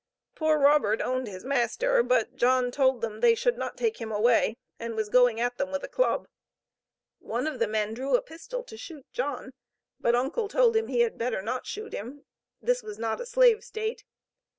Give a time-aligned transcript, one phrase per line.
[0.33, 4.57] Poor Robert owned his master, but John told them they should not take him away,
[4.79, 6.27] and was going at them with a club.
[7.19, 9.53] One of the men drew a pistol to shoot John,
[9.99, 12.25] but uncle told him he had better not shoot him;
[12.59, 14.03] this was not a slave State.